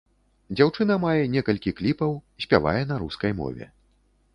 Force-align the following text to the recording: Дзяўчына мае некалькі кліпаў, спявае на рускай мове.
Дзяўчына 0.55 0.93
мае 1.03 1.21
некалькі 1.35 1.75
кліпаў, 1.83 2.11
спявае 2.47 2.79
на 2.95 3.03
рускай 3.05 3.31
мове. 3.45 3.75